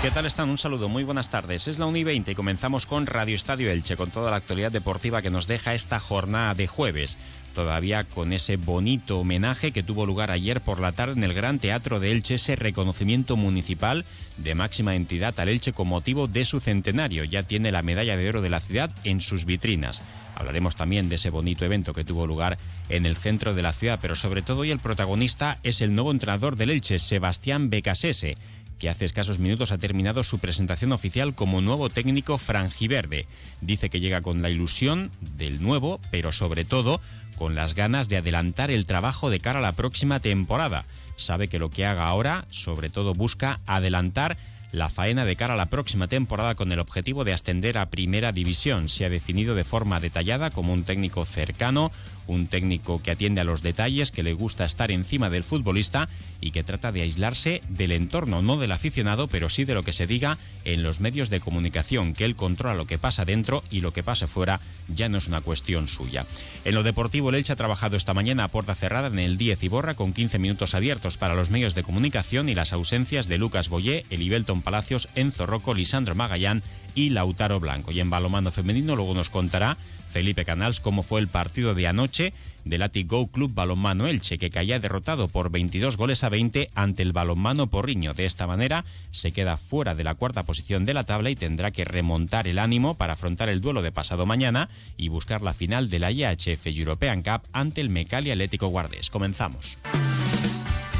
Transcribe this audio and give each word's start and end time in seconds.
¿Qué 0.00 0.12
tal 0.12 0.26
están? 0.26 0.48
Un 0.48 0.58
saludo, 0.58 0.88
muy 0.88 1.02
buenas 1.02 1.28
tardes. 1.28 1.66
Es 1.66 1.80
la 1.80 1.86
1 1.86 1.98
y 1.98 2.04
20 2.04 2.30
y 2.30 2.34
comenzamos 2.36 2.86
con 2.86 3.06
Radio 3.06 3.34
Estadio 3.34 3.68
Elche, 3.68 3.96
con 3.96 4.12
toda 4.12 4.30
la 4.30 4.36
actualidad 4.36 4.70
deportiva 4.70 5.22
que 5.22 5.30
nos 5.30 5.48
deja 5.48 5.74
esta 5.74 5.98
jornada 5.98 6.54
de 6.54 6.68
jueves. 6.68 7.18
Todavía 7.52 8.04
con 8.04 8.32
ese 8.32 8.56
bonito 8.56 9.18
homenaje 9.18 9.72
que 9.72 9.82
tuvo 9.82 10.06
lugar 10.06 10.30
ayer 10.30 10.60
por 10.60 10.78
la 10.78 10.92
tarde 10.92 11.14
en 11.14 11.24
el 11.24 11.34
Gran 11.34 11.58
Teatro 11.58 11.98
de 11.98 12.12
Elche, 12.12 12.36
ese 12.36 12.54
reconocimiento 12.54 13.36
municipal 13.36 14.04
de 14.36 14.54
máxima 14.54 14.94
entidad 14.94 15.38
al 15.40 15.48
Elche 15.48 15.72
con 15.72 15.88
motivo 15.88 16.28
de 16.28 16.44
su 16.44 16.60
centenario. 16.60 17.24
Ya 17.24 17.42
tiene 17.42 17.72
la 17.72 17.82
medalla 17.82 18.16
de 18.16 18.28
oro 18.28 18.40
de 18.40 18.50
la 18.50 18.60
ciudad 18.60 18.92
en 19.02 19.20
sus 19.20 19.46
vitrinas. 19.46 20.04
Hablaremos 20.36 20.76
también 20.76 21.08
de 21.08 21.16
ese 21.16 21.30
bonito 21.30 21.64
evento 21.64 21.92
que 21.92 22.04
tuvo 22.04 22.28
lugar 22.28 22.58
en 22.88 23.04
el 23.04 23.16
centro 23.16 23.52
de 23.52 23.62
la 23.62 23.72
ciudad, 23.72 23.98
pero 24.00 24.14
sobre 24.14 24.42
todo 24.42 24.60
hoy 24.60 24.70
el 24.70 24.78
protagonista 24.78 25.58
es 25.64 25.80
el 25.80 25.96
nuevo 25.96 26.12
entrenador 26.12 26.54
del 26.54 26.70
Elche, 26.70 27.00
Sebastián 27.00 27.70
Becasese 27.70 28.36
que 28.78 28.88
hace 28.88 29.04
escasos 29.04 29.38
minutos 29.38 29.72
ha 29.72 29.78
terminado 29.78 30.24
su 30.24 30.38
presentación 30.38 30.92
oficial 30.92 31.34
como 31.34 31.60
nuevo 31.60 31.90
técnico 31.90 32.38
franjiverde. 32.38 33.26
Dice 33.60 33.90
que 33.90 34.00
llega 34.00 34.20
con 34.20 34.42
la 34.42 34.50
ilusión 34.50 35.10
del 35.20 35.62
nuevo, 35.62 36.00
pero 36.10 36.32
sobre 36.32 36.64
todo 36.64 37.00
con 37.36 37.54
las 37.54 37.74
ganas 37.74 38.08
de 38.08 38.16
adelantar 38.16 38.70
el 38.70 38.86
trabajo 38.86 39.30
de 39.30 39.40
cara 39.40 39.60
a 39.60 39.62
la 39.62 39.72
próxima 39.72 40.20
temporada. 40.20 40.84
Sabe 41.16 41.48
que 41.48 41.58
lo 41.58 41.70
que 41.70 41.86
haga 41.86 42.06
ahora, 42.06 42.46
sobre 42.50 42.90
todo, 42.90 43.14
busca 43.14 43.60
adelantar 43.66 44.36
la 44.72 44.88
faena 44.88 45.24
de 45.24 45.36
cara 45.36 45.54
a 45.54 45.56
la 45.56 45.66
próxima 45.70 46.08
temporada 46.08 46.54
con 46.54 46.72
el 46.72 46.78
objetivo 46.78 47.24
de 47.24 47.32
ascender 47.32 47.78
a 47.78 47.90
Primera 47.90 48.32
División. 48.32 48.88
Se 48.88 49.04
ha 49.04 49.08
definido 49.08 49.54
de 49.54 49.64
forma 49.64 50.00
detallada 50.00 50.50
como 50.50 50.72
un 50.72 50.84
técnico 50.84 51.24
cercano, 51.24 51.90
un 52.28 52.46
técnico 52.46 53.02
que 53.02 53.10
atiende 53.10 53.40
a 53.40 53.44
los 53.44 53.62
detalles, 53.62 54.12
que 54.12 54.22
le 54.22 54.34
gusta 54.34 54.64
estar 54.64 54.92
encima 54.92 55.30
del 55.30 55.42
futbolista 55.42 56.08
y 56.40 56.52
que 56.52 56.62
trata 56.62 56.92
de 56.92 57.02
aislarse 57.02 57.62
del 57.68 57.92
entorno, 57.92 58.42
no 58.42 58.58
del 58.58 58.72
aficionado, 58.72 59.26
pero 59.26 59.48
sí 59.48 59.64
de 59.64 59.74
lo 59.74 59.82
que 59.82 59.92
se 59.92 60.06
diga 60.06 60.38
en 60.64 60.82
los 60.82 61.00
medios 61.00 61.30
de 61.30 61.40
comunicación, 61.40 62.14
que 62.14 62.24
él 62.24 62.36
controla 62.36 62.76
lo 62.76 62.86
que 62.86 62.98
pasa 62.98 63.24
dentro 63.24 63.64
y 63.70 63.80
lo 63.80 63.92
que 63.92 64.02
pase 64.02 64.26
fuera 64.26 64.60
ya 64.94 65.08
no 65.08 65.18
es 65.18 65.26
una 65.26 65.40
cuestión 65.40 65.88
suya. 65.88 66.26
En 66.64 66.74
lo 66.74 66.82
deportivo, 66.82 67.30
el 67.30 67.36
Elche 67.36 67.52
ha 67.52 67.56
trabajado 67.56 67.96
esta 67.96 68.14
mañana 68.14 68.44
a 68.44 68.48
puerta 68.48 68.74
cerrada 68.74 69.08
en 69.08 69.18
el 69.18 69.38
10 69.38 69.62
y 69.62 69.68
borra 69.68 69.94
con 69.94 70.12
15 70.12 70.38
minutos 70.38 70.74
abiertos 70.74 71.16
para 71.16 71.34
los 71.34 71.50
medios 71.50 71.74
de 71.74 71.82
comunicación 71.82 72.48
y 72.48 72.54
las 72.54 72.72
ausencias 72.72 73.28
de 73.28 73.38
Lucas 73.38 73.68
Boyé, 73.68 74.04
Elibelton 74.10 74.62
Palacios, 74.62 75.08
Enzo 75.14 75.46
Rocco, 75.46 75.74
Lisandro 75.74 76.14
Magallán 76.14 76.62
y 76.98 77.10
Lautaro 77.10 77.60
Blanco. 77.60 77.92
Y 77.92 78.00
en 78.00 78.10
balomano 78.10 78.50
femenino 78.50 78.96
luego 78.96 79.14
nos 79.14 79.30
contará 79.30 79.76
Felipe 80.10 80.44
Canals 80.44 80.80
cómo 80.80 81.04
fue 81.04 81.20
el 81.20 81.28
partido 81.28 81.74
de 81.74 81.86
anoche 81.86 82.32
del 82.64 82.82
Go 83.06 83.28
Club 83.28 83.54
Balonmano 83.54 84.08
Elche, 84.08 84.36
que 84.36 84.50
caía 84.50 84.80
derrotado 84.80 85.28
por 85.28 85.50
22 85.50 85.96
goles 85.96 86.24
a 86.24 86.28
20 86.28 86.70
ante 86.74 87.02
el 87.04 87.12
Balonmano 87.12 87.68
Porriño. 87.68 88.14
De 88.14 88.26
esta 88.26 88.48
manera 88.48 88.84
se 89.12 89.30
queda 89.30 89.56
fuera 89.56 89.94
de 89.94 90.02
la 90.02 90.16
cuarta 90.16 90.42
posición 90.42 90.84
de 90.84 90.94
la 90.94 91.04
tabla 91.04 91.30
y 91.30 91.36
tendrá 91.36 91.70
que 91.70 91.84
remontar 91.84 92.48
el 92.48 92.58
ánimo 92.58 92.94
para 92.94 93.12
afrontar 93.12 93.48
el 93.48 93.60
duelo 93.60 93.80
de 93.80 93.92
pasado 93.92 94.26
mañana 94.26 94.68
y 94.96 95.08
buscar 95.08 95.40
la 95.40 95.54
final 95.54 95.88
de 95.88 96.00
la 96.00 96.10
IHF 96.10 96.66
European 96.66 97.22
Cup 97.22 97.42
ante 97.52 97.80
el 97.80 97.90
Mecali 97.90 98.32
Atlético 98.32 98.66
Guardés. 98.66 99.08
Comenzamos. 99.08 99.78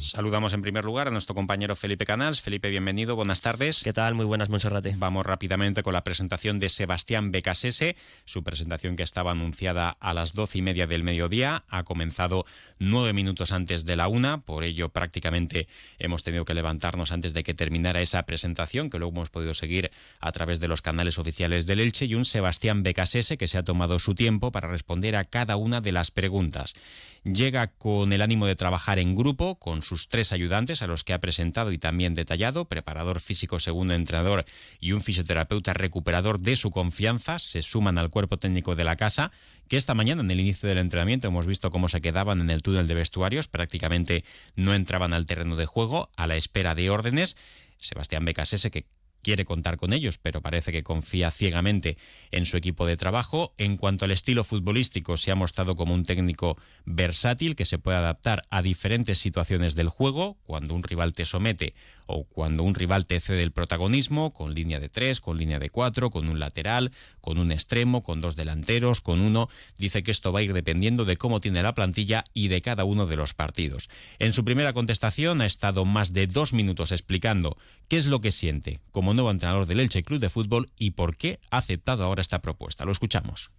Saludamos 0.00 0.54
en 0.54 0.62
primer 0.62 0.86
lugar 0.86 1.08
a 1.08 1.10
nuestro 1.10 1.34
compañero 1.34 1.76
Felipe 1.76 2.06
Canals. 2.06 2.40
Felipe, 2.40 2.70
bienvenido, 2.70 3.16
buenas 3.16 3.42
tardes. 3.42 3.82
¿Qué 3.84 3.92
tal? 3.92 4.14
Muy 4.14 4.24
buenas, 4.24 4.48
Monserrate. 4.48 4.94
Vamos 4.96 5.26
rápidamente 5.26 5.82
con 5.82 5.92
la 5.92 6.02
presentación 6.02 6.58
de 6.58 6.70
Sebastián 6.70 7.30
Becasese. 7.32 7.96
Su 8.24 8.42
presentación 8.42 8.96
que 8.96 9.02
estaba 9.02 9.32
anunciada 9.32 9.90
a 10.00 10.14
las 10.14 10.32
doce 10.32 10.56
y 10.56 10.62
media 10.62 10.86
del 10.86 11.02
mediodía 11.02 11.64
ha 11.68 11.84
comenzado 11.84 12.46
nueve 12.78 13.12
minutos 13.12 13.52
antes 13.52 13.84
de 13.84 13.96
la 13.96 14.08
una. 14.08 14.40
Por 14.40 14.64
ello, 14.64 14.88
prácticamente 14.88 15.68
hemos 15.98 16.22
tenido 16.22 16.46
que 16.46 16.54
levantarnos 16.54 17.12
antes 17.12 17.34
de 17.34 17.44
que 17.44 17.52
terminara 17.52 18.00
esa 18.00 18.22
presentación, 18.22 18.88
que 18.88 18.98
luego 18.98 19.12
hemos 19.12 19.28
podido 19.28 19.52
seguir 19.52 19.90
a 20.18 20.32
través 20.32 20.60
de 20.60 20.68
los 20.68 20.80
canales 20.80 21.18
oficiales 21.18 21.66
del 21.66 21.78
Elche. 21.78 22.06
Y 22.06 22.14
un 22.14 22.24
Sebastián 22.24 22.82
Becasese 22.82 23.36
que 23.36 23.48
se 23.48 23.58
ha 23.58 23.64
tomado 23.64 23.98
su 23.98 24.14
tiempo 24.14 24.50
para 24.50 24.68
responder 24.68 25.14
a 25.14 25.24
cada 25.24 25.56
una 25.56 25.82
de 25.82 25.92
las 25.92 26.10
preguntas. 26.10 26.74
Llega 27.22 27.66
con 27.66 28.14
el 28.14 28.22
ánimo 28.22 28.46
de 28.46 28.56
trabajar 28.56 28.98
en 28.98 29.14
grupo, 29.14 29.56
con 29.56 29.82
sus 29.90 30.08
tres 30.08 30.32
ayudantes 30.32 30.82
a 30.82 30.86
los 30.86 31.02
que 31.02 31.12
ha 31.12 31.20
presentado 31.20 31.72
y 31.72 31.78
también 31.78 32.14
detallado, 32.14 32.66
preparador 32.66 33.18
físico, 33.18 33.58
segundo 33.58 33.92
entrenador 33.92 34.44
y 34.78 34.92
un 34.92 35.00
fisioterapeuta 35.00 35.74
recuperador 35.74 36.38
de 36.38 36.54
su 36.54 36.70
confianza, 36.70 37.40
se 37.40 37.60
suman 37.60 37.98
al 37.98 38.08
cuerpo 38.08 38.36
técnico 38.36 38.76
de 38.76 38.84
la 38.84 38.94
casa, 38.94 39.32
que 39.66 39.76
esta 39.76 39.94
mañana 39.94 40.20
en 40.22 40.30
el 40.30 40.38
inicio 40.38 40.68
del 40.68 40.78
entrenamiento 40.78 41.26
hemos 41.26 41.44
visto 41.44 41.72
cómo 41.72 41.88
se 41.88 42.00
quedaban 42.00 42.40
en 42.40 42.50
el 42.50 42.62
túnel 42.62 42.86
de 42.86 42.94
vestuarios, 42.94 43.48
prácticamente 43.48 44.24
no 44.54 44.74
entraban 44.74 45.12
al 45.12 45.26
terreno 45.26 45.56
de 45.56 45.66
juego 45.66 46.08
a 46.16 46.28
la 46.28 46.36
espera 46.36 46.76
de 46.76 46.88
órdenes. 46.88 47.36
Sebastián 47.76 48.24
Becasese, 48.24 48.70
que 48.70 48.86
quiere 49.22 49.44
contar 49.44 49.76
con 49.76 49.92
ellos, 49.92 50.18
pero 50.18 50.42
parece 50.42 50.72
que 50.72 50.82
confía 50.82 51.30
ciegamente 51.30 51.96
en 52.30 52.46
su 52.46 52.56
equipo 52.56 52.86
de 52.86 52.96
trabajo. 52.96 53.52
En 53.58 53.76
cuanto 53.76 54.04
al 54.04 54.10
estilo 54.10 54.44
futbolístico, 54.44 55.16
se 55.16 55.30
ha 55.30 55.34
mostrado 55.34 55.76
como 55.76 55.94
un 55.94 56.04
técnico 56.04 56.56
versátil 56.84 57.56
que 57.56 57.64
se 57.64 57.78
puede 57.78 57.98
adaptar 57.98 58.44
a 58.50 58.62
diferentes 58.62 59.18
situaciones 59.18 59.74
del 59.74 59.88
juego, 59.88 60.38
cuando 60.44 60.74
un 60.74 60.82
rival 60.82 61.12
te 61.12 61.26
somete 61.26 61.74
o 62.06 62.24
cuando 62.24 62.62
un 62.62 62.74
rival 62.74 63.06
te 63.06 63.20
cede 63.20 63.42
el 63.42 63.52
protagonismo, 63.52 64.32
con 64.32 64.54
línea 64.54 64.80
de 64.80 64.88
tres, 64.88 65.20
con 65.20 65.38
línea 65.38 65.58
de 65.58 65.70
cuatro, 65.70 66.10
con 66.10 66.28
un 66.28 66.38
lateral, 66.38 66.92
con 67.20 67.38
un 67.38 67.52
extremo, 67.52 68.02
con 68.02 68.20
dos 68.20 68.36
delanteros, 68.36 69.00
con 69.00 69.20
uno. 69.20 69.48
Dice 69.78 70.02
que 70.02 70.10
esto 70.10 70.32
va 70.32 70.40
a 70.40 70.42
ir 70.42 70.52
dependiendo 70.52 71.04
de 71.04 71.16
cómo 71.16 71.40
tiene 71.40 71.62
la 71.62 71.74
plantilla 71.74 72.24
y 72.34 72.48
de 72.48 72.62
cada 72.62 72.84
uno 72.84 73.06
de 73.06 73.16
los 73.16 73.34
partidos. 73.34 73.88
En 74.18 74.32
su 74.32 74.44
primera 74.44 74.72
contestación 74.72 75.40
ha 75.40 75.46
estado 75.46 75.84
más 75.84 76.12
de 76.12 76.26
dos 76.26 76.52
minutos 76.52 76.92
explicando 76.92 77.56
qué 77.88 77.96
es 77.96 78.06
lo 78.06 78.20
que 78.20 78.30
siente 78.30 78.80
como 78.92 79.14
nuevo 79.14 79.30
entrenador 79.30 79.66
del 79.66 79.80
Elche 79.80 80.02
Club 80.02 80.20
de 80.20 80.30
Fútbol 80.30 80.70
y 80.78 80.92
por 80.92 81.16
qué 81.16 81.38
ha 81.50 81.58
aceptado 81.58 82.04
ahora 82.04 82.20
esta 82.20 82.40
propuesta. 82.40 82.84
Lo 82.84 82.92
escuchamos. 82.92 83.50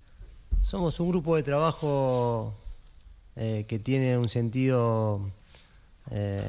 Somos 0.61 0.99
un 0.99 1.09
grupo 1.09 1.35
de 1.35 1.43
trabajo 1.43 2.53
eh, 3.35 3.65
que 3.67 3.79
tiene 3.79 4.17
un 4.17 4.29
sentido 4.29 5.31
eh, 6.11 6.47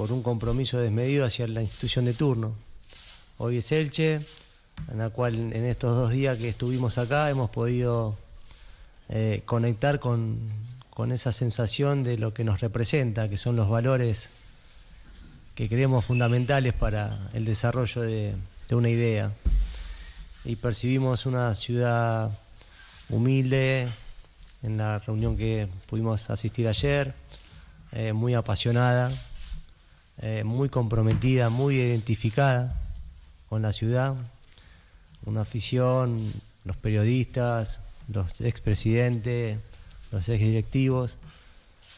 por 0.00 0.12
un 0.12 0.22
compromiso 0.22 0.80
desmedido 0.80 1.26
hacia 1.26 1.46
la 1.46 1.60
institución 1.60 2.06
de 2.06 2.14
turno. 2.14 2.54
Hoy 3.36 3.58
es 3.58 3.70
Elche, 3.70 4.20
en 4.90 4.96
la 4.96 5.10
cual 5.10 5.34
en 5.34 5.66
estos 5.66 5.94
dos 5.94 6.10
días 6.10 6.38
que 6.38 6.48
estuvimos 6.48 6.96
acá 6.96 7.28
hemos 7.28 7.50
podido 7.50 8.16
eh, 9.10 9.42
conectar 9.44 10.00
con, 10.00 10.38
esa 11.12 11.32
sensación 11.32 12.02
de 12.02 12.16
lo 12.16 12.32
que 12.32 12.44
nos 12.44 12.60
representa, 12.60 13.28
que 13.28 13.36
son 13.36 13.56
los 13.56 13.68
valores 13.68 14.30
que 15.54 15.68
creemos 15.68 16.06
fundamentales 16.06 16.72
para 16.72 17.28
el 17.34 17.44
desarrollo 17.44 18.00
de, 18.00 18.36
una 18.70 18.88
idea. 18.88 19.34
Y 20.46 20.56
percibimos 20.56 21.26
una 21.26 21.54
ciudad 21.54 22.30
humilde 23.10 23.86
en 24.62 24.78
la 24.78 24.98
reunión 25.00 25.36
que 25.36 25.68
pudimos 25.90 26.30
asistir 26.30 26.68
ayer, 26.68 27.12
eh, 27.92 28.14
muy 28.14 28.32
apasionada, 28.32 29.12
eh, 30.22 30.44
muy 30.44 30.68
comprometida, 30.68 31.48
muy 31.48 31.76
identificada 31.76 32.76
con 33.48 33.62
la 33.62 33.72
ciudad, 33.72 34.16
una 35.24 35.40
afición, 35.40 36.20
los 36.64 36.76
periodistas, 36.76 37.80
los 38.06 38.42
expresidentes, 38.42 39.58
los 40.12 40.28
exdirectivos, 40.28 41.16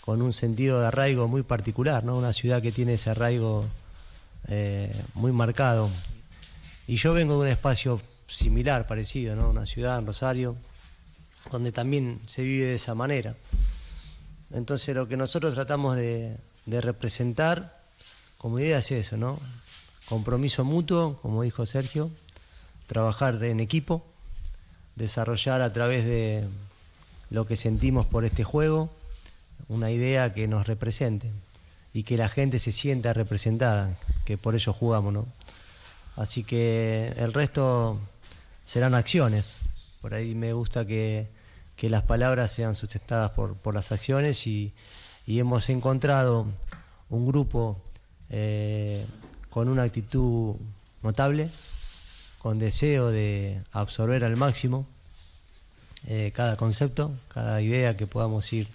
con 0.03 0.23
un 0.23 0.33
sentido 0.33 0.81
de 0.81 0.87
arraigo 0.87 1.27
muy 1.27 1.43
particular, 1.43 2.05
¿no? 2.05 2.17
una 2.17 2.33
ciudad 2.33 2.63
que 2.63 2.71
tiene 2.71 2.93
ese 2.93 3.11
arraigo 3.11 3.65
eh, 4.47 4.95
muy 5.15 5.33
marcado. 5.33 5.91
Y 6.87 6.97
yo 6.97 7.13
vengo 7.15 7.35
de 7.35 7.41
un 7.41 7.49
espacio 7.49 8.01
similar, 8.29 8.87
parecido, 8.87 9.35
¿no? 9.35 9.51
una 9.51 9.67
ciudad 9.67 9.99
en 9.99 10.07
Rosario, 10.07 10.57
donde 11.51 11.73
también 11.73 12.21
se 12.27 12.45
vive 12.45 12.67
de 12.67 12.75
esa 12.75 12.95
manera. 12.95 13.35
Entonces 14.53 14.95
lo 14.95 15.09
que 15.09 15.17
nosotros 15.17 15.55
tratamos 15.55 15.97
de 15.97 16.39
representar 16.67 17.82
como 18.43 18.59
idea 18.59 18.79
es 18.79 18.91
eso, 18.91 19.17
¿no? 19.17 19.39
Compromiso 20.09 20.65
mutuo, 20.65 21.17
como 21.23 21.45
dijo 21.45 21.65
Sergio, 21.65 22.11
trabajar 22.89 23.43
en 23.45 23.61
equipo, 23.61 24.05
desarrollar 24.97 25.63
a 25.63 25.73
través 25.73 26.05
de 26.05 26.45
lo 27.31 27.47
que 27.47 27.57
sentimos 27.57 28.05
por 28.05 28.25
este 28.25 28.43
juego, 28.43 28.91
una 29.69 29.93
idea 29.93 30.35
que 30.35 30.49
nos 30.49 30.67
represente 30.67 31.31
y 31.95 32.03
que 32.03 32.17
la 32.17 32.29
gente 32.29 32.59
se 32.59 32.73
sienta 32.73 33.13
representada, 33.13 33.97
que 34.25 34.37
por 34.37 34.57
ello 34.57 34.73
jugamos, 34.73 35.13
¿no? 35.13 35.27
Así 36.17 36.43
que 36.43 37.15
el 37.17 37.33
resto 37.33 38.01
serán 38.65 38.97
acciones. 38.97 39.57
Por 40.01 40.15
ahí 40.15 40.35
me 40.35 40.53
gusta 40.53 40.85
que, 40.85 41.31
las 41.81 42.03
palabras 42.03 42.53
sean 42.53 42.77
sustentadas 42.77 43.33
por, 43.33 43.57
por 43.57 43.75
las 43.75 43.91
acciones 43.91 44.47
y, 44.47 44.75
hemos 45.27 45.69
encontrado 45.69 46.47
un 47.09 47.27
grupo 47.27 47.81
eh, 48.33 49.05
con 49.51 49.69
una 49.69 49.83
actitud 49.83 50.57
notable, 51.03 51.51
con 52.39 52.59
deseo 52.59 53.11
de 53.11 53.61
absorber 53.73 54.25
al 54.25 54.37
máximo 54.37 54.87
eh, 56.09 56.33
cada 56.35 56.57
concepto, 56.57 57.13
cada 57.29 57.61
idea 57.61 57.97
que 57.97 58.07
podamos 58.07 58.51
ir 58.53 58.69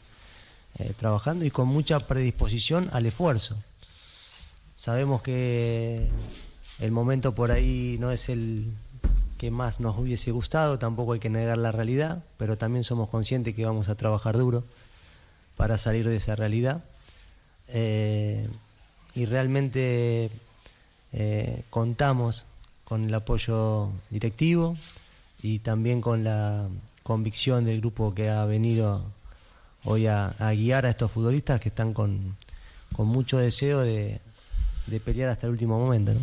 eh, 0.77 0.93
trabajando 0.97 1.43
y 1.43 1.49
con 1.49 1.67
mucha 1.67 1.99
predisposición 2.07 2.89
al 2.93 3.07
esfuerzo. 3.07 3.57
Sabemos 4.75 5.23
que 5.23 6.07
el 6.79 6.91
momento 6.91 7.33
por 7.33 7.51
ahí 7.51 7.97
no 7.99 8.11
es 8.11 8.29
el 8.29 8.71
que 9.39 9.49
más 9.49 9.79
nos 9.79 9.97
hubiese 9.97 10.29
gustado, 10.31 10.77
tampoco 10.77 11.13
hay 11.13 11.19
que 11.19 11.31
negar 11.31 11.57
la 11.57 11.71
realidad, 11.71 12.23
pero 12.37 12.57
también 12.59 12.83
somos 12.83 13.09
conscientes 13.09 13.55
que 13.55 13.65
vamos 13.65 13.89
a 13.89 13.95
trabajar 13.95 14.37
duro 14.37 14.63
para 15.55 15.79
salir 15.79 16.07
de 16.07 16.17
esa 16.17 16.35
realidad. 16.35 16.83
Y 19.17 19.25
realmente 19.25 20.29
eh, 21.11 21.63
contamos 21.71 22.45
con 22.83 23.05
el 23.05 23.13
apoyo 23.15 23.89
directivo 24.11 24.75
y 25.41 25.57
también 25.57 26.01
con 26.01 26.23
la 26.23 26.67
convicción 27.01 27.65
del 27.65 27.79
grupo 27.79 28.13
que 28.13 28.29
ha 28.29 28.45
venido 28.45 29.03
hoy 29.85 30.05
a, 30.05 30.35
guiar 30.53 30.85
a 30.85 30.91
estos 30.91 31.09
futbolistas 31.11 31.59
que 31.59 31.69
están 31.69 31.95
con, 31.95 32.37
mucho 32.99 33.39
deseo 33.39 33.79
de, 33.79 34.21
pelear 35.03 35.29
hasta 35.29 35.47
el 35.47 35.53
último 35.53 35.79
momento. 35.79 36.13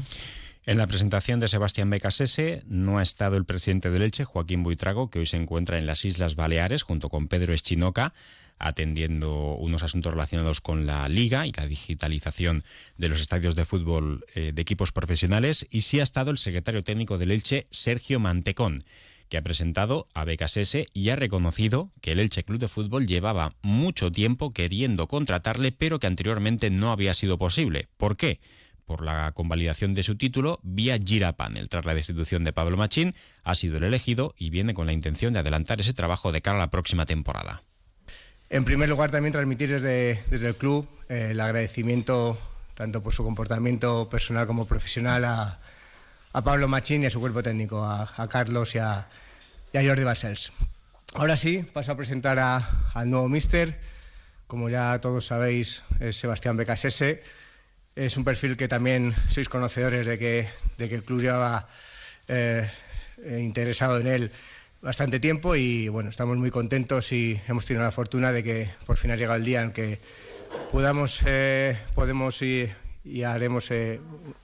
En 0.65 0.79
la 0.79 0.87
presentación 0.87 1.41
de 1.41 1.49
Sebastián 1.49 1.91
Becasese 1.91 2.63
no 2.69 2.99
ha 2.99 3.03
estado 3.03 3.37
el 3.37 3.45
presidente 3.45 3.91
del 3.91 4.03
Elche, 4.03 4.25
Joaquín 4.25 4.63
Buitrago, 4.63 5.11
que 5.11 5.19
hoy 5.19 5.27
se 5.27 5.37
encuentra 5.37 5.79
en 5.79 5.87
las 5.87 6.05
Islas 6.05 6.37
Baleares 6.37 6.85
junto 6.85 7.09
con 7.09 7.27
Pedro 7.27 7.53
Eschinoca, 7.53 8.15
atendiendo 8.59 9.55
unos 9.55 9.83
asuntos 9.83 10.13
relacionados 10.13 10.61
con 10.61 10.87
la 10.87 11.09
liga 11.09 11.47
y 11.47 11.53
la 11.53 11.67
digitalización 11.67 12.63
de 12.97 13.09
los 13.09 13.21
estadios 13.21 13.57
de 13.57 13.65
fútbol 13.65 14.25
eh, 14.35 14.53
de 14.55 14.63
equipos 14.63 14.93
profesionales. 14.93 15.67
Y 15.71 15.83
sí 15.83 16.01
ha 16.01 16.03
estado 16.03 16.31
el 16.31 16.39
secretario 16.39 16.83
técnico 16.83 17.19
del 17.19 17.31
Elche, 17.31 17.67
Sergio 17.71 18.21
Mantecón 18.21 18.85
que 19.29 19.39
ha 19.39 19.43
presentado 19.43 20.07
a 20.15 20.25
Becasese 20.25 20.87
y 20.93 21.09
ha 21.09 21.17
reconocido 21.17 21.91
que 22.01 22.13
el 22.13 22.21
Elche 22.21 22.45
Club 22.45 22.61
de 22.61 22.69
Fútbol 22.69 23.07
llevaba 23.07 23.55
mucho 23.63 24.13
tiempo 24.13 24.53
queriendo 24.53 25.09
contratarle, 25.09 25.73
pero 25.73 25.99
que 25.99 26.07
anteriormente 26.07 26.71
no 26.71 26.93
había 26.93 27.15
sido 27.15 27.39
posible. 27.39 27.89
¿Por 27.97 28.17
qué? 28.17 28.41
Por 28.85 29.03
la 29.03 29.33
convalidación 29.33 29.95
de 29.95 30.03
su 30.03 30.17
título 30.17 30.61
vía 30.63 30.99
Gira 31.03 31.33
Panel. 31.33 31.69
Tras 31.69 31.87
la 31.87 31.95
destitución 31.95 32.45
de 32.45 32.53
Pablo 32.53 32.77
Machín, 32.77 33.13
ha 33.43 33.55
sido 33.55 33.79
el 33.79 33.85
elegido 33.85 34.35
y 34.39 34.51
viene 34.51 34.75
con 34.75 34.87
la 34.87 34.93
intención 34.93 35.33
de 35.33 35.39
adelantar 35.39 35.81
ese 35.81 35.95
trabajo 35.95 36.33
de 36.33 36.43
cara 36.43 36.59
a 36.59 36.61
la 36.61 36.71
próxima 36.71 37.07
temporada. 37.07 37.63
En 38.55 38.65
primer 38.65 38.89
lugar, 38.89 39.11
también 39.11 39.33
transmitir 39.33 39.69
desde, 39.69 40.23
el 40.31 40.55
club 40.55 40.89
eh, 41.09 41.31
el 41.33 41.41
agradecimiento 41.41 42.39
tanto 42.75 43.03
por 43.03 43.13
su 43.13 43.25
comportamiento 43.25 44.09
personal 44.09 44.47
como 44.47 44.65
profesional 44.65 45.25
a, 45.25 45.59
a 46.33 46.45
Pablo 46.45 46.69
Machín 46.69 47.03
y 47.03 47.07
a 47.07 47.11
su 47.11 47.19
cuerpo 47.19 47.43
técnico, 47.43 47.83
a, 47.83 48.29
Carlos 48.31 48.77
y 48.77 48.79
a, 48.79 49.09
Jordi 49.73 50.05
Barcels. 50.05 50.53
Ahora 51.15 51.37
sí, 51.37 51.65
paso 51.65 51.91
a 51.91 51.97
presentar 51.97 52.39
al 52.39 53.11
nuevo 53.11 53.29
míster. 53.29 53.77
Como 54.47 54.69
ya 54.69 55.01
todos 55.01 55.27
sabéis, 55.27 55.83
es 55.99 56.17
Sebastián 56.17 56.57
Becasese. 56.57 57.25
Es 57.97 58.17
un 58.17 58.23
perfil 58.23 58.57
que 58.57 58.69
también 58.69 59.17
sois 59.29 59.49
conocedores 59.49 60.07
de 60.07 60.17
que, 60.17 60.49
de 60.79 60.89
que 60.89 60.95
el 60.95 61.03
club 61.03 61.23
lleva 61.23 61.67
eh, 62.29 62.71
interesado 63.37 63.99
en 63.99 64.07
él 64.07 64.33
bastante 64.85 65.19
tiempo 65.19 65.57
y 65.57 65.89
bueno, 65.89 66.11
estamos 66.11 66.37
muy 66.37 66.51
contentos 66.51 67.11
y 67.13 67.41
hemos 67.49 67.65
tenido 67.65 67.83
la 67.83 67.91
fortuna 67.91 68.33
de 68.33 68.45
que 68.45 68.69
por 68.85 68.99
fin 68.99 69.11
ha 69.13 69.17
llegado 69.17 69.39
el 69.39 69.45
día 69.45 69.63
en 69.63 69.73
que 69.73 69.99
podamos, 70.71 71.23
eh, 71.25 71.79
podemos 71.95 72.43
y 72.43 72.69
haremos, 73.27 73.71
eh, 73.71 73.99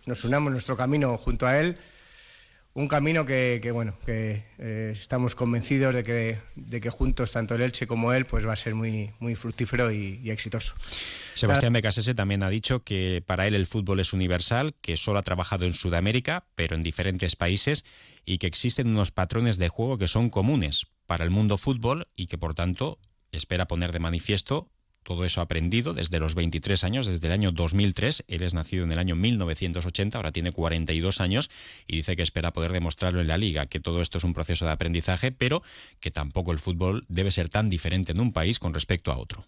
nos 0.06 0.25
unamos 0.25 0.50
nuestro 0.50 0.78
camino 0.78 1.19
junto 1.19 1.46
a 1.46 1.58
él. 1.60 1.76
Un 2.72 2.87
camino 2.87 3.26
que, 3.26 3.70
bueno, 3.75 3.99
que 4.06 4.44
eh, 4.58 4.90
estamos 4.93 5.34
convencidos 5.34 5.93
de 5.93 6.05
que, 6.05 6.38
de 6.55 6.81
que 6.81 6.88
juntos, 6.88 7.32
tanto 7.32 7.56
el 7.56 7.62
Elche 7.62 7.88
como 7.88 8.12
él, 8.12 8.26
pues 8.26 8.46
va 8.46 8.52
a 8.52 8.56
ser 8.56 8.76
muy, 8.76 9.11
muy 9.19 9.34
fructífero 9.34 9.90
y, 9.90 10.31
exitoso. 10.31 10.75
Sebastián 11.34 11.72
Becasese 11.72 12.14
también 12.14 12.44
ha 12.44 12.50
dicho 12.50 12.84
que 12.84 13.25
para 13.26 13.49
él 13.49 13.56
el 13.56 13.67
fútbol 13.67 13.99
es 13.99 14.12
universal, 14.12 14.75
que 14.81 14.96
solo 14.96 15.19
ha 15.19 15.22
trabajado 15.22 15.67
en 15.67 15.75
Sudamérica, 15.75 16.44
pero 16.55 16.76
en 16.76 16.84
diferentes 16.84 17.34
países, 17.34 17.84
y 18.25 18.38
que 18.38 18.46
existen 18.46 18.87
unos 18.87 19.11
patrones 19.11 19.58
de 19.58 19.69
juego 19.69 19.99
que 19.99 20.06
son 20.06 20.31
comunes 20.31 20.87
para 21.06 21.25
el 21.25 21.31
mundo 21.31 21.58
fútbol 21.58 22.06
y 22.14 22.26
que 22.26 22.38
por 22.38 22.55
tanto 22.55 23.00
espera 23.32 23.66
poner 23.66 23.90
de 23.90 23.99
manifiesto 23.99 24.70
todo 25.02 25.25
eso 25.25 25.41
aprendido 25.41 25.94
desde 25.94 26.19
los 26.19 26.35
23 26.35 26.85
años, 26.85 27.06
desde 27.06 27.26
el 27.26 27.32
año 27.32 27.52
2003. 27.52 28.25
Él 28.29 28.43
es 28.43 28.55
nacido 28.55 28.85
en 28.85 28.93
el 28.93 28.99
año 28.99 29.17
1980, 29.17 30.17
ahora 30.19 30.32
tiene 30.32 30.52
42 30.52 31.20
años 31.20 31.50
y 31.87 31.97
dice 31.97 32.17
que 32.17 32.23
espera 32.23 32.52
poder 32.52 32.73
demostrarlo 32.73 33.20
en 33.20 33.29
la 33.29 33.38
liga, 33.38 33.67
que 33.67 33.81
todo 33.81 34.02
esto 34.02 34.19
es 34.19 34.25
un 34.25 34.35
proceso 34.35 34.67
de 34.67 34.73
aprendizaje, 34.73 35.32
pero 35.32 35.62
que 36.00 36.11
tampoco 36.11 36.52
el 36.52 36.58
fútbol 36.58 37.05
debe 37.08 37.31
ser 37.31 37.49
tan 37.49 37.70
diferente 37.70 38.12
en 38.12 38.20
un 38.20 38.32
país 38.32 38.58
con 38.58 38.75
respecto 38.75 39.11
a 39.11 39.19
otro. 39.19 39.44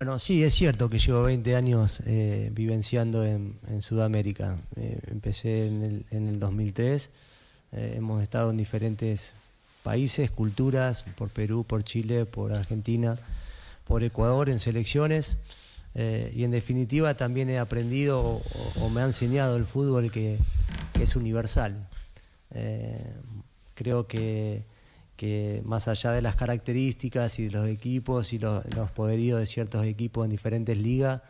Bueno, 0.00 0.18
sí, 0.18 0.42
es 0.42 0.54
cierto 0.54 0.90
que 0.90 0.98
llevo 0.98 1.22
20 1.22 1.54
años 1.54 2.02
eh, 2.04 2.50
vivenciando 2.52 3.24
en, 3.24 3.58
Sudamérica. 3.80 4.58
Eh, 4.76 4.98
empecé 5.06 5.68
en 5.68 6.04
el, 6.10 6.38
2003, 6.38 7.10
eh, 7.72 7.94
hemos 7.96 8.22
estado 8.22 8.50
en 8.50 8.56
diferentes 8.56 9.34
países, 9.82 10.30
culturas, 10.30 11.04
por 11.16 11.28
Perú, 11.28 11.64
por 11.64 11.84
Chile, 11.84 12.26
por 12.26 12.52
Argentina 12.52 13.16
por 13.84 14.02
Ecuador 14.02 14.48
en 14.48 14.58
selecciones. 14.58 15.36
Eh, 15.96 16.32
y 16.34 16.42
en 16.42 16.50
definitiva 16.50 17.16
también 17.16 17.48
he 17.50 17.58
aprendido 17.58 18.42
o, 18.80 18.90
me 18.90 19.00
ha 19.00 19.04
enseñado 19.04 19.56
el 19.56 19.64
fútbol 19.64 20.10
que, 20.10 20.38
es 21.00 21.16
universal. 21.16 21.88
Eh, 22.52 23.12
creo 23.74 24.06
que, 24.06 24.62
más 25.64 25.88
allá 25.88 26.12
de 26.12 26.20
las 26.22 26.36
características 26.36 27.38
y 27.38 27.44
de 27.44 27.50
los 27.50 27.68
equipos 27.68 28.32
y 28.32 28.38
los, 28.38 28.64
poderíos 28.94 29.40
de 29.40 29.46
ciertos 29.46 29.84
equipos 29.86 30.24
en 30.24 30.30
diferentes 30.30 30.76
ligas, 30.76 31.22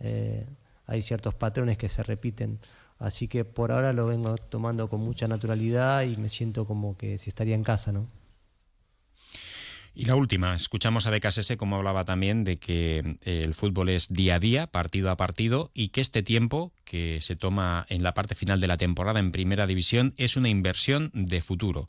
eh, 0.00 0.44
hay 0.86 1.02
ciertos 1.02 1.34
patrones 1.34 1.78
que 1.78 1.88
se 1.88 2.02
repiten. 2.02 2.58
Así 2.98 3.28
que 3.28 3.44
por 3.44 3.70
ahora 3.70 3.92
lo 3.92 4.06
vengo 4.06 4.36
tomando 4.36 4.88
con 4.88 5.00
mucha 5.00 5.28
naturalidad 5.28 6.02
y 6.02 6.16
me 6.16 6.28
siento 6.28 6.66
como 6.66 6.96
que 6.96 7.16
si 7.18 7.30
estaría 7.30 7.54
en 7.54 7.62
casa, 7.62 7.92
¿no? 7.92 8.06
Y 9.98 10.04
la 10.04 10.14
última, 10.14 10.54
escuchamos 10.54 11.08
a 11.08 11.10
BKSS 11.10 11.56
como 11.56 11.74
hablaba 11.74 12.04
también 12.04 12.44
de 12.44 12.56
que 12.56 13.18
eh, 13.24 13.42
el 13.44 13.52
fútbol 13.52 13.88
es 13.88 14.06
día 14.06 14.36
a 14.36 14.38
día, 14.38 14.68
partido 14.68 15.10
a 15.10 15.16
partido, 15.16 15.72
y 15.74 15.88
que 15.88 16.00
este 16.00 16.22
tiempo 16.22 16.70
que 16.84 17.18
se 17.20 17.34
toma 17.34 17.84
en 17.88 18.04
la 18.04 18.14
parte 18.14 18.36
final 18.36 18.60
de 18.60 18.68
la 18.68 18.76
temporada 18.76 19.18
en 19.18 19.32
primera 19.32 19.66
división 19.66 20.14
es 20.16 20.36
una 20.36 20.50
inversión 20.50 21.10
de 21.14 21.42
futuro 21.42 21.88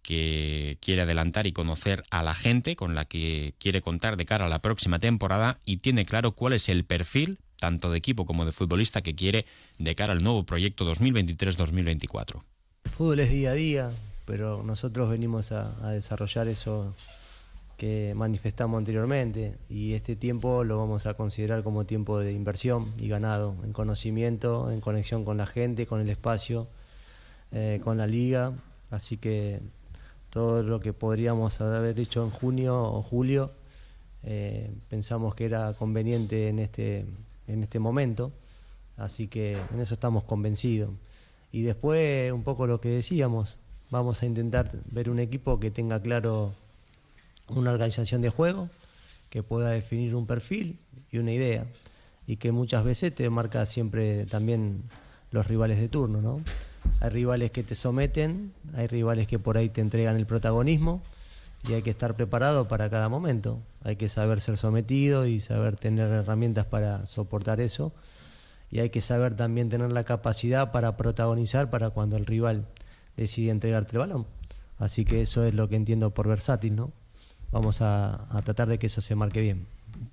que 0.00 0.78
quiere 0.80 1.02
adelantar 1.02 1.46
y 1.46 1.52
conocer 1.52 2.04
a 2.08 2.22
la 2.22 2.34
gente 2.34 2.74
con 2.74 2.94
la 2.94 3.04
que 3.04 3.52
quiere 3.58 3.82
contar 3.82 4.16
de 4.16 4.24
cara 4.24 4.46
a 4.46 4.48
la 4.48 4.62
próxima 4.62 4.98
temporada 4.98 5.58
y 5.66 5.76
tiene 5.76 6.06
claro 6.06 6.32
cuál 6.32 6.54
es 6.54 6.70
el 6.70 6.86
perfil, 6.86 7.38
tanto 7.56 7.90
de 7.90 7.98
equipo 7.98 8.24
como 8.24 8.46
de 8.46 8.52
futbolista, 8.52 9.02
que 9.02 9.14
quiere 9.14 9.44
de 9.78 9.94
cara 9.94 10.14
al 10.14 10.22
nuevo 10.22 10.46
proyecto 10.46 10.90
2023-2024. 10.90 12.44
El 12.84 12.90
fútbol 12.90 13.20
es 13.20 13.30
día 13.30 13.50
a 13.50 13.54
día, 13.54 13.92
pero 14.24 14.62
nosotros 14.62 15.10
venimos 15.10 15.52
a 15.52 15.90
desarrollar 15.90 16.48
eso 16.48 16.94
que 17.82 18.14
manifestamos 18.14 18.78
anteriormente 18.78 19.56
y 19.68 19.94
este 19.94 20.14
tiempo 20.14 20.62
lo 20.62 20.78
vamos 20.78 21.06
a 21.06 21.14
considerar 21.14 21.64
como 21.64 21.84
tiempo 21.84 22.20
de 22.20 22.32
inversión 22.32 22.92
y 23.00 23.08
ganado 23.08 23.56
en 23.64 23.72
conocimiento, 23.72 24.70
en 24.70 24.80
conexión 24.80 25.24
con 25.24 25.36
la 25.36 25.46
gente, 25.46 25.84
con 25.84 26.00
el 26.00 26.08
espacio, 26.08 26.68
eh, 27.50 27.80
con 27.82 27.98
la 27.98 28.06
liga, 28.06 28.52
así 28.92 29.16
que 29.16 29.58
todo 30.30 30.62
lo 30.62 30.78
que 30.78 30.92
podríamos 30.92 31.60
haber 31.60 31.98
hecho 31.98 32.22
en 32.22 32.30
junio 32.30 32.80
o 32.80 33.02
julio 33.02 33.50
eh, 34.22 34.70
pensamos 34.88 35.34
que 35.34 35.46
era 35.46 35.72
conveniente 35.72 36.50
en 36.50 36.60
este, 36.60 37.04
en 37.48 37.64
este 37.64 37.80
momento, 37.80 38.30
así 38.96 39.26
que 39.26 39.58
en 39.74 39.80
eso 39.80 39.94
estamos 39.94 40.22
convencidos. 40.22 40.90
Y 41.50 41.62
después 41.62 42.32
un 42.32 42.44
poco 42.44 42.68
lo 42.68 42.80
que 42.80 42.90
decíamos, 42.90 43.58
vamos 43.90 44.22
a 44.22 44.26
intentar 44.26 44.70
ver 44.88 45.10
un 45.10 45.18
equipo 45.18 45.58
que 45.58 45.72
tenga 45.72 46.00
claro 46.00 46.54
una 47.48 47.72
organización 47.72 48.22
de 48.22 48.30
juego 48.30 48.68
que 49.30 49.42
pueda 49.42 49.70
definir 49.70 50.14
un 50.14 50.26
perfil 50.26 50.78
y 51.10 51.18
una 51.18 51.32
idea 51.32 51.64
y 52.26 52.36
que 52.36 52.52
muchas 52.52 52.84
veces 52.84 53.14
te 53.14 53.28
marca 53.30 53.66
siempre 53.66 54.26
también 54.26 54.82
los 55.30 55.46
rivales 55.46 55.80
de 55.80 55.88
turno, 55.88 56.20
¿no? 56.20 56.40
Hay 57.00 57.10
rivales 57.10 57.50
que 57.50 57.62
te 57.62 57.74
someten, 57.74 58.52
hay 58.74 58.86
rivales 58.86 59.26
que 59.26 59.38
por 59.38 59.56
ahí 59.56 59.68
te 59.68 59.80
entregan 59.80 60.16
el 60.16 60.26
protagonismo 60.26 61.02
y 61.68 61.74
hay 61.74 61.82
que 61.82 61.90
estar 61.90 62.14
preparado 62.14 62.68
para 62.68 62.90
cada 62.90 63.08
momento. 63.08 63.60
Hay 63.84 63.96
que 63.96 64.08
saber 64.08 64.40
ser 64.40 64.56
sometido 64.56 65.26
y 65.26 65.40
saber 65.40 65.76
tener 65.76 66.10
herramientas 66.10 66.66
para 66.66 67.06
soportar 67.06 67.60
eso. 67.60 67.92
Y 68.70 68.80
hay 68.80 68.90
que 68.90 69.00
saber 69.00 69.36
también 69.36 69.68
tener 69.68 69.92
la 69.92 70.04
capacidad 70.04 70.72
para 70.72 70.96
protagonizar 70.96 71.70
para 71.70 71.90
cuando 71.90 72.16
el 72.16 72.26
rival 72.26 72.66
decide 73.16 73.50
entregarte 73.50 73.92
el 73.92 73.98
balón. 73.98 74.26
Así 74.78 75.04
que 75.04 75.20
eso 75.20 75.44
es 75.44 75.54
lo 75.54 75.68
que 75.68 75.76
entiendo 75.76 76.10
por 76.10 76.26
versátil, 76.26 76.74
¿no? 76.74 76.92
Vamos 77.52 77.82
a, 77.82 78.26
tratar 78.44 78.66
de 78.66 78.78
que 78.78 78.86
eso 78.86 79.02
se 79.02 79.14
marque 79.14 79.42
bien. 79.42 79.66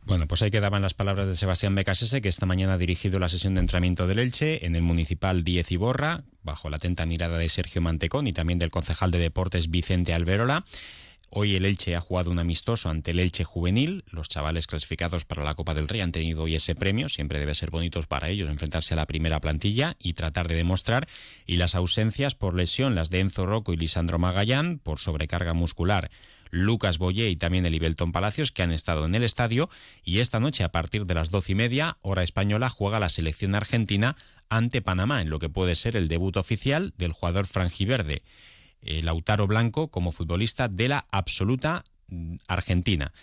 Bueno, 0.06 0.28
pues 0.28 0.42
ahí 0.42 0.52
quedaban 0.52 0.82
las 0.82 0.94
palabras 0.94 1.28
de 1.28 1.36
Sebastián 1.36 1.74
Becasese, 1.74 2.22
que 2.22 2.28
esta 2.28 2.46
mañana 2.46 2.74
ha 2.74 2.78
dirigido 2.78 3.18
la 3.18 3.30
sesión 3.30 3.54
de 3.56 3.62
entrenamiento 3.62 4.08
del 4.08 4.20
Elche 4.20 4.66
en 4.66 4.76
el 4.76 4.82
Municipal 4.82 5.46
10 5.46 5.72
Iborra, 5.72 6.24
bajo 6.44 6.70
la 6.70 6.78
atenta 6.78 7.06
mirada 7.06 7.38
de 7.38 7.48
Sergio 7.48 7.82
Mantecón 7.82 8.28
y 8.28 8.34
también 8.34 8.60
del 8.60 8.72
concejal 8.72 9.12
de 9.12 9.20
deportes 9.20 9.70
Vicente 9.70 10.14
Alberola. 10.14 10.66
Hoy 11.32 11.56
el 11.56 11.66
Elche 11.66 11.96
ha 11.96 12.02
jugado 12.02 12.30
un 12.30 12.40
amistoso 12.40 12.90
ante 12.90 13.12
el 13.12 13.20
Elche 13.20 13.46
Juvenil. 13.46 14.04
Los 14.10 14.28
chavales 14.28 14.68
clasificados 14.68 15.26
para 15.26 15.44
la 15.44 15.56
Copa 15.56 15.76
del 15.76 15.88
Rey 15.88 16.02
han 16.02 16.12
tenido 16.12 16.44
hoy 16.44 16.56
ese 16.56 16.76
premio. 16.76 17.08
Siempre 17.08 17.40
debe 17.40 17.56
ser 17.56 17.70
bonito 17.70 18.02
para 18.04 18.30
ellos 18.30 18.50
enfrentarse 18.50 18.96
a 18.96 18.98
la 18.98 19.06
primera 19.06 19.40
plantilla 19.40 19.96
y 20.00 20.14
tratar 20.14 20.48
de 20.48 20.56
demostrar. 20.56 21.08
Y 21.46 21.58
las 21.58 21.76
ausencias 21.76 22.34
por 22.36 22.56
lesión, 22.56 22.96
las 22.96 23.12
de 23.12 23.20
Enzo 23.20 23.46
Rocco 23.46 23.74
y 23.74 23.78
Lisandro 23.78 24.18
Magallán, 24.18 24.80
por 24.80 25.00
sobrecarga 25.00 25.54
muscular 25.54 26.10
Lucas 26.50 26.98
Boyé 26.98 27.30
y 27.30 27.36
también 27.36 27.66
el 27.66 27.76
Ibelton 27.76 28.12
Palacios, 28.12 28.52
que 28.52 28.64
han 28.64 28.72
estado 28.72 29.06
en 29.06 29.16
el 29.16 29.24
estadio. 29.24 29.70
Y 30.04 30.20
esta 30.20 30.40
noche, 30.40 30.64
a 30.64 30.72
partir 30.72 31.06
de 31.06 31.14
las 31.14 31.32
doce 31.32 31.54
y 31.54 31.56
media, 31.56 31.98
hora 32.02 32.24
española, 32.24 32.70
juega 32.70 33.00
la 33.00 33.10
selección 33.10 33.56
argentina 33.56 34.16
ante 34.50 34.82
Panamá, 34.82 35.22
en 35.22 35.30
lo 35.30 35.40
que 35.40 35.50
puede 35.50 35.76
ser 35.76 35.96
el 35.96 36.08
debut 36.08 36.38
oficial 36.38 36.94
del 36.98 37.12
jugador 37.14 37.46
franjiverde, 37.46 38.24
eh, 38.82 39.02
Lautaro 39.04 39.48
Blanco, 39.48 39.90
como 39.90 40.12
futbolista 40.12 40.68
de 40.68 40.88
la 40.88 41.06
absoluta 41.12 41.84
mm, 42.08 42.38
Argentina. 42.48 43.14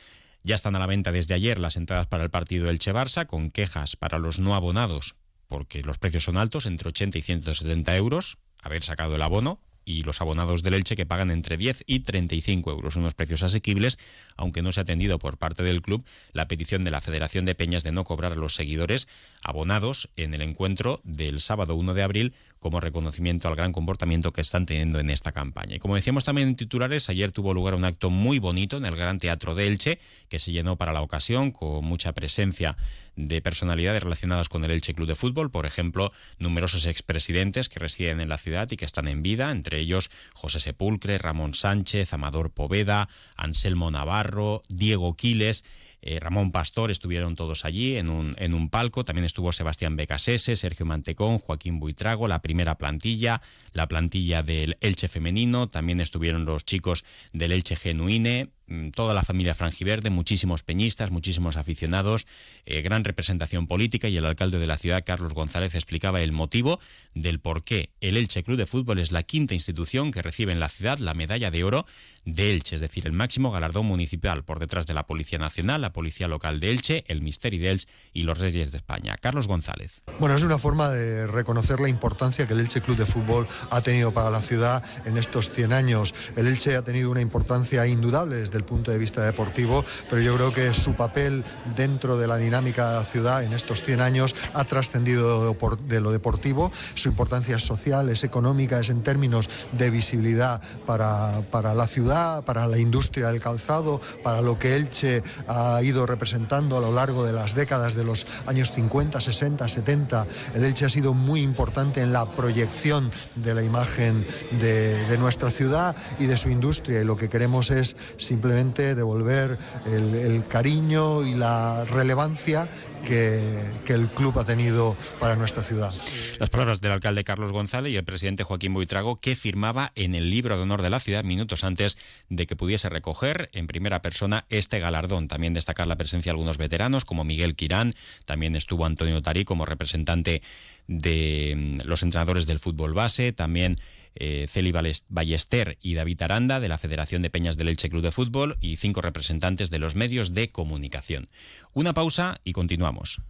Ya 0.42 0.54
están 0.54 0.76
a 0.76 0.78
la 0.78 0.86
venta 0.86 1.10
desde 1.10 1.34
ayer 1.34 1.58
las 1.58 1.76
entradas 1.76 2.06
para 2.06 2.22
el 2.22 2.30
partido 2.30 2.66
del 2.66 2.78
Che 2.78 2.92
Barça, 2.92 3.26
con 3.26 3.50
quejas 3.50 3.96
para 3.96 4.18
los 4.18 4.38
no 4.38 4.54
abonados, 4.54 5.16
porque 5.48 5.82
los 5.82 5.98
precios 5.98 6.24
son 6.24 6.36
altos, 6.36 6.66
entre 6.66 6.88
80 6.88 7.18
y 7.18 7.22
170 7.22 7.96
euros, 7.96 8.38
haber 8.62 8.84
sacado 8.84 9.16
el 9.16 9.22
abono, 9.22 9.60
y 9.86 10.02
los 10.02 10.20
abonados 10.20 10.62
del 10.62 10.74
Elche 10.74 10.96
que 10.96 11.06
pagan 11.06 11.30
entre 11.30 11.56
10 11.56 11.84
y 11.86 12.00
35 12.00 12.72
euros, 12.72 12.96
unos 12.96 13.14
precios 13.14 13.44
asequibles, 13.44 13.98
aunque 14.36 14.60
no 14.60 14.72
se 14.72 14.80
ha 14.80 14.82
atendido 14.82 15.18
por 15.18 15.38
parte 15.38 15.62
del 15.62 15.80
club 15.80 16.04
la 16.32 16.48
petición 16.48 16.82
de 16.82 16.90
la 16.90 17.00
Federación 17.00 17.46
de 17.46 17.54
Peñas 17.54 17.84
de 17.84 17.92
no 17.92 18.04
cobrar 18.04 18.32
a 18.32 18.36
los 18.36 18.54
seguidores 18.54 19.08
abonados 19.42 20.10
en 20.16 20.34
el 20.34 20.42
encuentro 20.42 21.00
del 21.04 21.40
sábado 21.40 21.76
1 21.76 21.94
de 21.94 22.02
abril 22.02 22.34
como 22.66 22.80
reconocimiento 22.80 23.46
al 23.46 23.54
gran 23.54 23.72
comportamiento 23.72 24.32
que 24.32 24.40
están 24.40 24.66
teniendo 24.66 24.98
en 24.98 25.08
esta 25.08 25.30
campaña. 25.30 25.76
Y 25.76 25.78
como 25.78 25.94
decíamos 25.94 26.24
también 26.24 26.48
en 26.48 26.56
titulares, 26.56 27.08
ayer 27.08 27.30
tuvo 27.30 27.54
lugar 27.54 27.76
un 27.76 27.84
acto 27.84 28.10
muy 28.10 28.40
bonito 28.40 28.76
en 28.76 28.86
el 28.86 28.96
Gran 28.96 29.20
Teatro 29.20 29.54
de 29.54 29.68
Elche, 29.68 30.00
que 30.28 30.40
se 30.40 30.50
llenó 30.50 30.74
para 30.74 30.92
la 30.92 31.00
ocasión 31.00 31.52
con 31.52 31.84
mucha 31.84 32.12
presencia 32.12 32.76
de 33.14 33.40
personalidades 33.40 34.02
relacionadas 34.02 34.48
con 34.48 34.64
el 34.64 34.72
Elche 34.72 34.94
Club 34.94 35.06
de 35.06 35.14
Fútbol, 35.14 35.52
por 35.52 35.64
ejemplo, 35.64 36.12
numerosos 36.40 36.86
expresidentes 36.86 37.68
que 37.68 37.78
residen 37.78 38.20
en 38.20 38.28
la 38.28 38.36
ciudad 38.36 38.68
y 38.72 38.76
que 38.76 38.84
están 38.84 39.06
en 39.06 39.22
vida, 39.22 39.52
entre 39.52 39.78
ellos 39.78 40.10
José 40.34 40.58
Sepulcre, 40.58 41.18
Ramón 41.18 41.54
Sánchez, 41.54 42.12
Amador 42.12 42.50
Poveda, 42.50 43.08
Anselmo 43.36 43.92
Navarro, 43.92 44.60
Diego 44.68 45.14
Quiles, 45.14 45.62
eh, 46.06 46.20
Ramón 46.20 46.52
Pastor, 46.52 46.92
estuvieron 46.92 47.34
todos 47.34 47.64
allí 47.64 47.96
en 47.96 48.08
un, 48.08 48.36
en 48.38 48.54
un 48.54 48.70
palco, 48.70 49.04
también 49.04 49.24
estuvo 49.24 49.50
Sebastián 49.50 49.96
Becasese, 49.96 50.54
Sergio 50.54 50.86
Mantecón, 50.86 51.38
Joaquín 51.38 51.80
Buitrago, 51.80 52.28
la 52.28 52.42
primera 52.42 52.78
plantilla, 52.78 53.42
la 53.72 53.88
plantilla 53.88 54.44
del 54.44 54.76
Elche 54.80 55.08
femenino, 55.08 55.68
también 55.68 56.00
estuvieron 56.00 56.44
los 56.44 56.64
chicos 56.64 57.04
del 57.32 57.50
Elche 57.50 57.74
Genuine, 57.74 58.50
toda 58.94 59.14
la 59.14 59.22
familia 59.22 59.54
frangiverde, 59.54 60.10
muchísimos 60.10 60.62
peñistas, 60.62 61.10
muchísimos 61.10 61.56
aficionados, 61.56 62.26
eh, 62.64 62.82
gran 62.82 63.04
representación 63.04 63.66
política 63.66 64.08
y 64.08 64.16
el 64.16 64.24
alcalde 64.24 64.58
de 64.58 64.66
la 64.66 64.76
ciudad, 64.76 65.04
Carlos 65.04 65.34
González, 65.34 65.74
explicaba 65.74 66.20
el 66.20 66.32
motivo 66.32 66.80
del 67.14 67.38
por 67.38 67.64
qué 67.64 67.90
el 68.00 68.16
Elche 68.16 68.42
Club 68.42 68.58
de 68.58 68.66
Fútbol 68.66 68.98
es 68.98 69.12
la 69.12 69.22
quinta 69.22 69.54
institución 69.54 70.10
que 70.10 70.22
recibe 70.22 70.52
en 70.52 70.60
la 70.60 70.68
ciudad 70.68 70.98
la 70.98 71.14
medalla 71.14 71.50
de 71.50 71.64
oro 71.64 71.86
de 72.24 72.52
Elche, 72.52 72.74
es 72.74 72.80
decir, 72.80 73.06
el 73.06 73.12
máximo 73.12 73.52
galardón 73.52 73.86
municipal 73.86 74.44
por 74.44 74.58
detrás 74.58 74.86
de 74.86 74.94
la 74.94 75.06
Policía 75.06 75.38
Nacional, 75.38 75.80
la 75.80 75.92
Policía 75.92 76.26
Local 76.26 76.58
de 76.58 76.72
Elche, 76.72 77.04
el 77.06 77.22
Misteri 77.22 77.58
de 77.58 77.70
Elche 77.70 77.88
y 78.12 78.24
los 78.24 78.38
Reyes 78.38 78.72
de 78.72 78.78
España. 78.78 79.16
Carlos 79.20 79.46
González. 79.46 80.02
Bueno, 80.18 80.34
es 80.34 80.42
una 80.42 80.58
forma 80.58 80.88
de 80.88 81.28
reconocer 81.28 81.78
la 81.78 81.88
importancia 81.88 82.46
que 82.46 82.54
el 82.54 82.60
Elche 82.60 82.80
Club 82.80 82.96
de 82.96 83.06
Fútbol 83.06 83.46
ha 83.70 83.80
tenido 83.80 84.12
para 84.12 84.30
la 84.30 84.42
ciudad 84.42 84.82
en 85.04 85.16
estos 85.16 85.50
100 85.50 85.72
años. 85.72 86.14
El 86.34 86.48
Elche 86.48 86.74
ha 86.74 86.82
tenido 86.82 87.12
una 87.12 87.20
importancia 87.20 87.86
indudable 87.86 88.36
desde 88.36 88.55
el 88.56 88.64
punto 88.64 88.90
de 88.90 88.98
vista 88.98 89.24
deportivo, 89.24 89.84
pero 90.08 90.22
yo 90.22 90.34
creo 90.34 90.52
que 90.52 90.74
su 90.74 90.94
papel 90.94 91.44
dentro 91.76 92.16
de 92.16 92.26
la 92.26 92.36
dinámica 92.36 92.88
de 92.88 92.96
la 92.96 93.04
ciudad 93.04 93.44
en 93.44 93.52
estos 93.52 93.82
100 93.82 94.00
años 94.00 94.34
ha 94.54 94.64
trascendido 94.64 95.54
de 95.88 96.00
lo 96.00 96.12
deportivo. 96.12 96.72
Su 96.94 97.08
importancia 97.08 97.56
es 97.56 97.62
social, 97.62 98.08
es 98.08 98.24
económica, 98.24 98.80
es 98.80 98.90
en 98.90 99.02
términos 99.02 99.48
de 99.72 99.90
visibilidad 99.90 100.60
para, 100.86 101.42
para 101.50 101.74
la 101.74 101.86
ciudad, 101.86 102.44
para 102.44 102.66
la 102.66 102.78
industria 102.78 103.28
del 103.28 103.40
calzado, 103.40 104.00
para 104.22 104.40
lo 104.40 104.58
que 104.58 104.76
Elche 104.76 105.22
ha 105.48 105.80
ido 105.82 106.06
representando 106.06 106.76
a 106.76 106.80
lo 106.80 106.92
largo 106.92 107.24
de 107.24 107.32
las 107.32 107.54
décadas 107.54 107.94
de 107.94 108.04
los 108.04 108.26
años 108.46 108.72
50, 108.72 109.20
60, 109.20 109.68
70. 109.68 110.26
El 110.54 110.64
Elche 110.64 110.86
ha 110.86 110.90
sido 110.90 111.14
muy 111.14 111.40
importante 111.40 112.00
en 112.00 112.12
la 112.12 112.26
proyección 112.26 113.10
de 113.36 113.54
la 113.54 113.62
imagen 113.62 114.26
de, 114.60 115.06
de 115.06 115.18
nuestra 115.18 115.50
ciudad 115.50 115.94
y 116.18 116.26
de 116.26 116.36
su 116.36 116.50
industria 116.50 117.00
y 117.00 117.04
lo 117.04 117.16
que 117.16 117.28
queremos 117.28 117.70
es 117.70 117.96
simplemente 118.16 118.45
devolver 118.46 119.58
el, 119.86 120.46
cariño 120.48 121.24
y 121.24 121.34
la 121.34 121.84
relevancia 121.84 122.68
que, 123.04 123.40
el 123.88 124.08
club 124.08 124.38
ha 124.38 124.44
tenido 124.44 124.96
para 125.20 125.36
nuestra 125.36 125.62
ciudad. 125.62 125.92
Las 126.38 126.50
palabras 126.50 126.80
del 126.80 126.92
alcalde 126.92 127.24
Carlos 127.24 127.52
González 127.52 127.92
y 127.92 127.96
el 127.96 128.04
presidente 128.04 128.44
Joaquín 128.44 128.74
Buitrago, 128.74 129.16
que 129.16 129.36
firmaba 129.36 129.92
en 129.94 130.14
el 130.14 130.30
libro 130.30 130.56
de 130.56 130.62
honor 130.62 130.82
de 130.82 130.90
la 130.90 131.00
ciudad 131.00 131.24
minutos 131.24 131.64
antes 131.64 131.98
de 132.28 132.46
que 132.46 132.56
pudiese 132.56 132.88
recoger 132.88 133.48
en 133.52 133.66
primera 133.66 134.02
persona 134.02 134.44
este 134.50 134.80
galardón. 134.80 135.28
También 135.28 135.54
destacar 135.54 135.86
la 135.86 135.96
presencia 135.96 136.30
de 136.30 136.34
algunos 136.34 136.58
veteranos 136.58 137.04
como 137.04 137.24
Miguel 137.24 137.54
Quirán, 137.54 137.94
también 138.24 138.56
estuvo 138.56 138.84
Antonio 138.84 139.22
Tarí 139.22 139.44
como 139.44 139.66
representante 139.66 140.42
de 140.86 141.54
mm, 141.56 141.86
los 141.86 142.02
entrenadores 142.02 142.46
del 142.46 142.58
fútbol 142.58 142.94
base, 142.94 143.32
también 143.32 143.76
eh, 144.14 144.46
Celi 144.48 144.72
Ballester 144.72 145.78
y 145.82 145.94
David 145.94 146.22
Aranda 146.22 146.58
de 146.60 146.68
la 146.68 146.78
Federación 146.78 147.22
de 147.22 147.30
Peñas 147.30 147.56
del 147.56 147.68
Elche 147.68 147.90
Club 147.90 148.02
de 148.02 148.12
Fútbol 148.12 148.56
y 148.60 148.76
cinco 148.76 149.02
representantes 149.02 149.70
de 149.70 149.78
los 149.78 149.94
medios 149.94 150.34
de 150.34 150.50
comunicación. 150.50 151.28
Una 151.72 151.92
pausa 151.92 152.40
y 152.42 152.52
continuamos. 152.52 153.20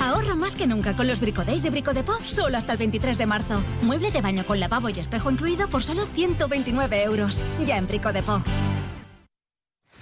Ahorra 0.00 0.34
más 0.34 0.54
que 0.54 0.66
nunca 0.66 0.94
con 0.94 1.06
los 1.06 1.20
Bricodays 1.20 1.62
de 1.62 1.70
Brico 1.70 1.92
de 1.92 2.04
Pop, 2.04 2.20
solo 2.24 2.56
hasta 2.56 2.72
el 2.72 2.78
23 2.78 3.18
de 3.18 3.26
marzo. 3.26 3.64
Mueble 3.82 4.10
de 4.10 4.20
baño 4.20 4.44
con 4.44 4.60
lavabo 4.60 4.88
y 4.88 4.98
espejo 4.98 5.30
incluido 5.30 5.68
por 5.68 5.82
solo 5.82 6.04
129 6.06 7.02
euros. 7.02 7.42
Ya 7.64 7.76
en 7.76 7.86
Brico 7.86 8.12
de 8.12 8.22
Pop. 8.22 8.42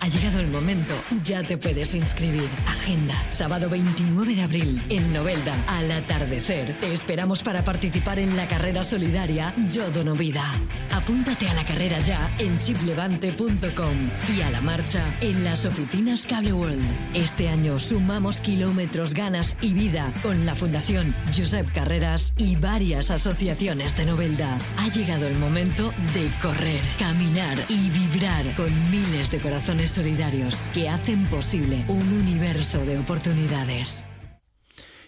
Ha 0.00 0.08
llegado 0.08 0.40
el 0.40 0.48
momento, 0.48 0.94
ya 1.22 1.42
te 1.42 1.56
puedes 1.56 1.94
inscribir. 1.94 2.48
Agenda, 2.66 3.14
sábado 3.30 3.70
29 3.70 4.34
de 4.34 4.42
abril, 4.42 4.82
en 4.90 5.12
Novelda, 5.12 5.54
al 5.66 5.90
atardecer. 5.90 6.74
Te 6.74 6.92
esperamos 6.92 7.42
para 7.42 7.64
participar 7.64 8.18
en 8.18 8.36
la 8.36 8.46
carrera 8.46 8.84
solidaria 8.84 9.54
Yo 9.72 9.90
Dono 9.90 10.14
Vida. 10.14 10.44
Apúntate 10.92 11.48
a 11.48 11.54
la 11.54 11.64
carrera 11.64 11.98
ya 12.00 12.30
en 12.38 12.58
chiplevante.com 12.58 13.94
y 14.36 14.42
a 14.42 14.50
la 14.50 14.60
marcha 14.60 15.14
en 15.20 15.42
las 15.42 15.64
oficinas 15.64 16.26
Cable 16.26 16.52
World. 16.52 16.84
Este 17.14 17.48
año 17.48 17.78
sumamos 17.78 18.40
kilómetros, 18.40 19.14
ganas 19.14 19.56
y 19.60 19.72
vida 19.72 20.12
con 20.22 20.44
la 20.44 20.54
Fundación 20.54 21.14
Josep 21.36 21.72
Carreras 21.72 22.34
y 22.36 22.56
varias 22.56 23.10
asociaciones 23.10 23.96
de 23.96 24.06
Novelda. 24.06 24.58
Ha 24.78 24.88
llegado 24.88 25.26
el 25.26 25.38
momento 25.38 25.92
de 26.12 26.30
correr, 26.42 26.80
caminar 26.98 27.56
y 27.68 27.88
vibrar 27.90 28.44
con 28.56 28.90
miles 28.90 29.30
de 29.30 29.38
corazones 29.38 29.83
solidarios 29.86 30.56
que 30.72 30.88
hacen 30.88 31.24
posible 31.26 31.84
un 31.88 32.12
universo 32.12 32.84
de 32.84 32.98
oportunidades. 32.98 34.08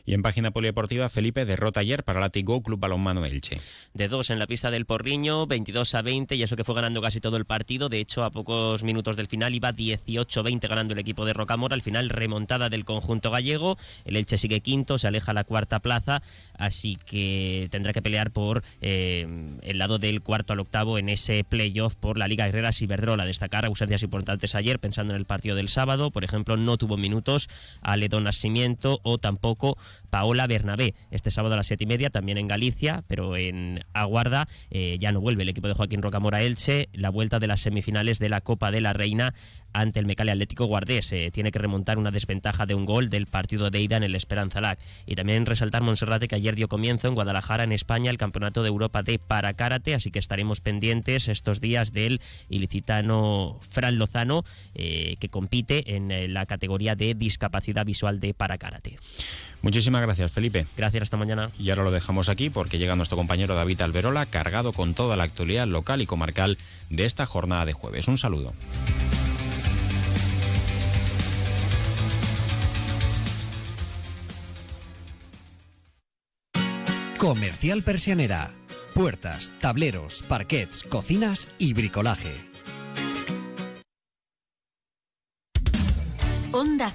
Y 0.06 0.14
en 0.14 0.22
página 0.22 0.52
polideportiva, 0.52 1.08
Felipe 1.08 1.44
derrota 1.44 1.80
ayer 1.80 2.04
para 2.04 2.20
Latigo 2.20 2.62
Club 2.62 2.78
Balonmano 2.78 3.24
Elche. 3.24 3.60
De 3.92 4.06
dos 4.06 4.30
en 4.30 4.38
la 4.38 4.46
pista 4.46 4.70
del 4.70 4.86
Porriño, 4.86 5.48
22 5.48 5.96
a 5.96 6.02
20, 6.02 6.36
y 6.36 6.44
eso 6.44 6.54
que 6.54 6.62
fue 6.62 6.76
ganando 6.76 7.02
casi 7.02 7.20
todo 7.20 7.36
el 7.36 7.44
partido. 7.44 7.88
De 7.88 7.98
hecho, 7.98 8.22
a 8.22 8.30
pocos 8.30 8.84
minutos 8.84 9.16
del 9.16 9.26
final 9.26 9.52
iba 9.56 9.72
18-20 9.72 10.68
ganando 10.68 10.92
el 10.92 11.00
equipo 11.00 11.24
de 11.24 11.32
Rocamora. 11.32 11.74
Al 11.74 11.82
final, 11.82 12.08
remontada 12.08 12.70
del 12.70 12.84
conjunto 12.84 13.32
gallego. 13.32 13.78
El 14.04 14.16
Elche 14.16 14.38
sigue 14.38 14.60
quinto, 14.60 14.96
se 14.96 15.08
aleja 15.08 15.32
a 15.32 15.34
la 15.34 15.42
cuarta 15.42 15.80
plaza, 15.80 16.22
así 16.56 16.96
que 17.04 17.66
tendrá 17.72 17.92
que 17.92 18.00
pelear 18.00 18.30
por 18.30 18.62
eh, 18.82 19.26
el 19.62 19.78
lado 19.78 19.98
del 19.98 20.22
cuarto 20.22 20.52
al 20.52 20.60
octavo 20.60 20.98
en 20.98 21.08
ese 21.08 21.42
playoff 21.42 21.96
por 21.96 22.16
la 22.16 22.28
Liga 22.28 22.46
Herreras 22.46 22.80
Iberdrola. 22.80 23.24
Destacar 23.24 23.64
ausencias 23.64 24.04
importantes 24.04 24.54
ayer, 24.54 24.78
pensando 24.78 25.14
en 25.14 25.18
el 25.18 25.26
partido 25.26 25.56
del 25.56 25.68
sábado. 25.68 26.12
Por 26.12 26.22
ejemplo, 26.22 26.56
no 26.56 26.76
tuvo 26.76 26.96
minutos 26.96 27.48
a 27.80 27.96
Ledón 27.96 28.22
Nascimiento 28.22 29.00
o 29.02 29.18
tampoco 29.18 29.76
Paola 30.10 30.46
Bernabé. 30.46 30.94
Este 31.10 31.30
sábado 31.30 31.54
a 31.54 31.56
las 31.58 31.66
siete 31.66 31.84
y 31.84 31.86
media, 31.86 32.10
también 32.10 32.38
en 32.38 32.48
Galicia, 32.48 33.04
pero 33.06 33.36
en 33.36 33.84
Aguarda 33.92 34.48
eh, 34.70 34.96
ya 35.00 35.12
no 35.12 35.20
vuelve 35.20 35.42
el 35.42 35.48
equipo 35.48 35.68
de 35.68 35.74
Joaquín 35.74 36.02
Rocamora 36.02 36.42
Elche. 36.42 36.88
La 36.92 37.10
vuelta 37.10 37.38
de 37.38 37.46
las 37.46 37.60
semifinales 37.60 38.18
de 38.18 38.28
la 38.28 38.40
Copa 38.40 38.70
de 38.70 38.80
la 38.80 38.92
Reina 38.92 39.34
ante 39.76 40.00
el 40.00 40.06
Mecale 40.06 40.32
Atlético 40.32 40.64
Guardés. 40.64 41.12
Eh, 41.12 41.30
tiene 41.32 41.50
que 41.50 41.58
remontar 41.58 41.98
una 41.98 42.10
desventaja 42.10 42.66
de 42.66 42.74
un 42.74 42.84
gol 42.84 43.10
del 43.10 43.26
partido 43.26 43.70
de 43.70 43.80
ida 43.80 43.96
en 43.96 44.02
el 44.02 44.14
Esperanza 44.14 44.60
Lag. 44.60 44.78
Y 45.06 45.14
también 45.14 45.46
resaltar 45.46 45.82
Monserrate 45.82 46.28
que 46.28 46.34
ayer 46.34 46.54
dio 46.54 46.68
comienzo 46.68 47.08
en 47.08 47.14
Guadalajara, 47.14 47.64
en 47.64 47.72
España, 47.72 48.10
el 48.10 48.18
Campeonato 48.18 48.62
de 48.62 48.68
Europa 48.68 49.02
de 49.02 49.18
Paracárate, 49.18 49.94
así 49.94 50.10
que 50.10 50.18
estaremos 50.18 50.60
pendientes 50.60 51.28
estos 51.28 51.60
días 51.60 51.92
del 51.92 52.20
ilicitano 52.48 53.58
Fran 53.68 53.98
Lozano, 53.98 54.44
eh, 54.74 55.16
que 55.20 55.28
compite 55.28 55.96
en 55.96 56.32
la 56.32 56.46
categoría 56.46 56.94
de 56.94 57.14
discapacidad 57.14 57.84
visual 57.84 58.20
de 58.20 58.34
Paracárate. 58.34 58.96
Muchísimas 59.66 60.00
gracias, 60.00 60.30
Felipe. 60.30 60.64
Gracias, 60.76 61.02
hasta 61.02 61.16
mañana. 61.16 61.50
Y 61.58 61.70
ahora 61.70 61.82
lo 61.82 61.90
dejamos 61.90 62.28
aquí 62.28 62.50
porque 62.50 62.78
llega 62.78 62.94
nuestro 62.94 63.16
compañero 63.16 63.56
David 63.56 63.80
Alberola 63.80 64.24
cargado 64.24 64.72
con 64.72 64.94
toda 64.94 65.16
la 65.16 65.24
actualidad 65.24 65.66
local 65.66 66.00
y 66.00 66.06
comarcal 66.06 66.56
de 66.88 67.04
esta 67.04 67.26
jornada 67.26 67.64
de 67.64 67.72
jueves. 67.72 68.06
Un 68.06 68.16
saludo. 68.16 68.54
Comercial 77.18 77.82
Persianera. 77.82 78.54
Puertas, 78.94 79.52
tableros, 79.58 80.22
parquets, 80.28 80.84
cocinas 80.84 81.48
y 81.58 81.72
bricolaje. 81.72 82.30
Onda 86.52 86.92